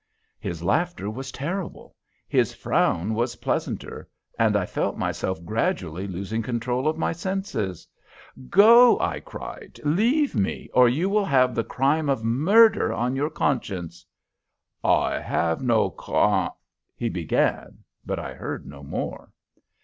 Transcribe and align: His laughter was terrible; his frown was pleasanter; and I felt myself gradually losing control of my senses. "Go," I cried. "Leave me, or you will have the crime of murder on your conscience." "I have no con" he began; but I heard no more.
His 0.39 0.63
laughter 0.63 1.11
was 1.11 1.31
terrible; 1.31 1.95
his 2.27 2.55
frown 2.55 3.13
was 3.13 3.35
pleasanter; 3.35 4.09
and 4.39 4.57
I 4.57 4.65
felt 4.65 4.97
myself 4.97 5.45
gradually 5.45 6.07
losing 6.07 6.41
control 6.41 6.87
of 6.87 6.97
my 6.97 7.11
senses. 7.11 7.87
"Go," 8.49 8.99
I 8.99 9.19
cried. 9.19 9.79
"Leave 9.83 10.33
me, 10.33 10.71
or 10.73 10.89
you 10.89 11.07
will 11.07 11.25
have 11.25 11.53
the 11.53 11.63
crime 11.63 12.09
of 12.09 12.23
murder 12.23 12.91
on 12.91 13.15
your 13.15 13.29
conscience." 13.29 14.03
"I 14.83 15.19
have 15.19 15.61
no 15.61 15.91
con" 15.91 16.49
he 16.97 17.07
began; 17.07 17.83
but 18.03 18.17
I 18.17 18.33
heard 18.33 18.65
no 18.65 18.81
more. 18.81 19.31